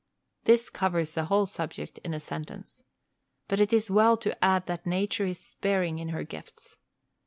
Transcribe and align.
This 0.45 0.71
covers 0.71 1.11
the 1.11 1.25
whole 1.25 1.45
subject 1.45 1.99
in 1.99 2.11
a 2.15 2.19
sentence. 2.19 2.83
But 3.47 3.59
it 3.59 3.71
is 3.71 3.91
well 3.91 4.17
to 4.17 4.43
add 4.43 4.65
that 4.65 4.87
Nature 4.87 5.25
is 5.27 5.37
sparing 5.39 6.01
of 6.01 6.09
her 6.09 6.23
gifts. 6.23 6.79